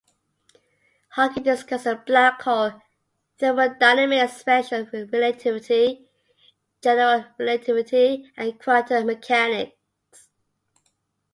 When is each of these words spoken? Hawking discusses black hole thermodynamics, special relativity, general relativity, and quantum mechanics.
Hawking 1.09 1.43
discusses 1.43 1.93
black 2.07 2.41
hole 2.41 2.71
thermodynamics, 3.37 4.33
special 4.37 4.87
relativity, 4.91 6.09
general 6.81 7.25
relativity, 7.37 8.27
and 8.35 8.59
quantum 8.59 9.05
mechanics. 9.05 10.25